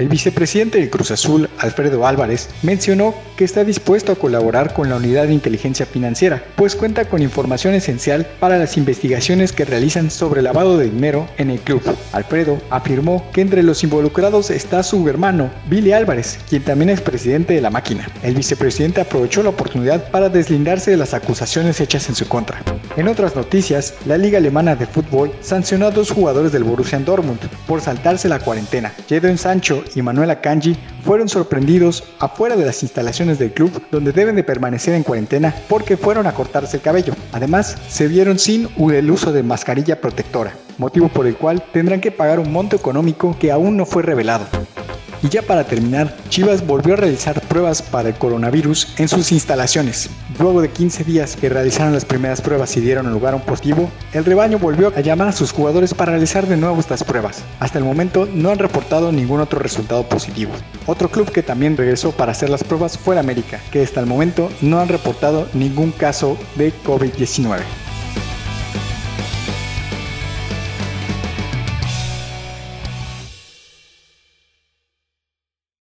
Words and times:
El 0.00 0.08
vicepresidente 0.08 0.78
del 0.78 0.88
Cruz 0.88 1.10
Azul, 1.10 1.50
Alfredo 1.58 2.06
Álvarez, 2.06 2.48
mencionó 2.62 3.14
que 3.36 3.44
está 3.44 3.64
dispuesto 3.64 4.12
a 4.12 4.14
colaborar 4.14 4.72
con 4.72 4.88
la 4.88 4.96
unidad 4.96 5.26
de 5.26 5.34
inteligencia 5.34 5.84
financiera, 5.84 6.42
pues 6.56 6.74
cuenta 6.74 7.04
con 7.04 7.20
información 7.20 7.74
esencial 7.74 8.26
para 8.40 8.56
las 8.56 8.78
investigaciones 8.78 9.52
que 9.52 9.66
realizan 9.66 10.10
sobre 10.10 10.40
lavado 10.40 10.78
de 10.78 10.86
dinero 10.86 11.28
en 11.36 11.50
el 11.50 11.60
club. 11.60 11.82
Alfredo 12.12 12.58
afirmó 12.70 13.30
que 13.34 13.42
entre 13.42 13.62
los 13.62 13.84
involucrados 13.84 14.48
está 14.48 14.82
su 14.82 15.06
hermano, 15.06 15.50
Billy 15.68 15.92
Álvarez, 15.92 16.38
quien 16.48 16.64
también 16.64 16.88
es 16.88 17.02
presidente 17.02 17.52
de 17.52 17.60
la 17.60 17.68
máquina. 17.68 18.08
El 18.22 18.36
vicepresidente 18.36 19.02
aprovechó 19.02 19.42
la 19.42 19.50
oportunidad 19.50 20.10
para 20.10 20.30
deslindarse 20.30 20.92
de 20.92 20.96
las 20.96 21.12
acusaciones 21.12 21.78
hechas 21.78 22.08
en 22.08 22.14
su 22.14 22.26
contra. 22.26 22.62
En 22.96 23.06
otras 23.06 23.36
noticias, 23.36 23.94
la 24.06 24.16
Liga 24.16 24.38
Alemana 24.38 24.76
de 24.76 24.86
Fútbol 24.86 25.30
sancionó 25.42 25.86
a 25.86 25.90
dos 25.90 26.10
jugadores 26.10 26.52
del 26.52 26.64
Borussia 26.64 26.98
Dortmund 26.98 27.40
por 27.66 27.82
saltarse 27.82 28.30
la 28.30 28.38
cuarentena. 28.38 28.92
Jadon 29.08 29.36
Sancho 29.36 29.84
y 29.94 30.02
Manuela 30.02 30.40
Kanji 30.40 30.76
fueron 31.04 31.28
sorprendidos 31.28 32.04
afuera 32.18 32.56
de 32.56 32.64
las 32.64 32.82
instalaciones 32.82 33.38
del 33.38 33.52
club 33.52 33.82
donde 33.90 34.12
deben 34.12 34.36
de 34.36 34.44
permanecer 34.44 34.94
en 34.94 35.02
cuarentena 35.02 35.54
porque 35.68 35.96
fueron 35.96 36.26
a 36.26 36.32
cortarse 36.32 36.76
el 36.76 36.82
cabello. 36.82 37.14
Además, 37.32 37.76
se 37.88 38.08
vieron 38.08 38.38
sin 38.38 38.68
el 38.92 39.10
uso 39.10 39.32
de 39.32 39.42
mascarilla 39.42 40.00
protectora, 40.00 40.52
motivo 40.78 41.08
por 41.08 41.26
el 41.26 41.36
cual 41.36 41.62
tendrán 41.72 42.00
que 42.00 42.10
pagar 42.10 42.38
un 42.38 42.52
monto 42.52 42.76
económico 42.76 43.36
que 43.38 43.52
aún 43.52 43.76
no 43.76 43.86
fue 43.86 44.02
revelado. 44.02 44.46
Y 45.22 45.28
ya 45.28 45.42
para 45.42 45.64
terminar, 45.64 46.16
Chivas 46.30 46.66
volvió 46.66 46.94
a 46.94 46.96
realizar 46.96 47.40
pruebas 47.42 47.82
para 47.82 48.08
el 48.08 48.14
coronavirus 48.14 48.94
en 48.98 49.08
sus 49.08 49.32
instalaciones. 49.32 50.08
Luego 50.38 50.62
de 50.62 50.70
15 50.70 51.04
días 51.04 51.36
que 51.36 51.50
realizaron 51.50 51.92
las 51.92 52.06
primeras 52.06 52.40
pruebas 52.40 52.74
y 52.76 52.80
dieron 52.80 53.10
lugar 53.12 53.34
a 53.34 53.36
un 53.36 53.42
positivo, 53.42 53.90
el 54.14 54.24
rebaño 54.24 54.58
volvió 54.58 54.92
a 54.96 55.00
llamar 55.00 55.28
a 55.28 55.32
sus 55.32 55.52
jugadores 55.52 55.92
para 55.92 56.12
realizar 56.12 56.46
de 56.46 56.56
nuevo 56.56 56.80
estas 56.80 57.04
pruebas. 57.04 57.42
Hasta 57.58 57.78
el 57.78 57.84
momento 57.84 58.26
no 58.32 58.50
han 58.50 58.58
reportado 58.58 59.12
ningún 59.12 59.40
otro 59.40 59.58
resultado 59.58 60.08
positivo. 60.08 60.52
Otro 60.86 61.10
club 61.10 61.30
que 61.30 61.42
también 61.42 61.76
regresó 61.76 62.12
para 62.12 62.32
hacer 62.32 62.48
las 62.48 62.64
pruebas 62.64 62.96
fue 62.96 63.14
el 63.14 63.18
América, 63.18 63.60
que 63.70 63.82
hasta 63.82 64.00
el 64.00 64.06
momento 64.06 64.50
no 64.62 64.80
han 64.80 64.88
reportado 64.88 65.48
ningún 65.52 65.92
caso 65.92 66.38
de 66.56 66.72
COVID-19. 66.84 67.58